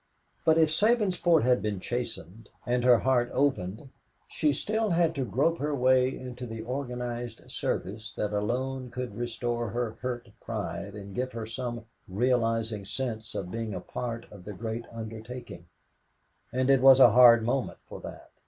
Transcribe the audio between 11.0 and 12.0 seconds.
give her some